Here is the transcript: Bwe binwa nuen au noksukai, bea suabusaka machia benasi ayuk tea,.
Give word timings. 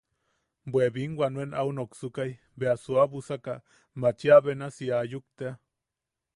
Bwe 0.71 0.85
binwa 0.93 1.27
nuen 1.33 1.51
au 1.61 1.69
noksukai, 1.75 2.31
bea 2.59 2.73
suabusaka 2.83 3.53
machia 4.01 4.37
benasi 4.45 4.85
ayuk 4.99 5.25
tea,. 5.37 5.51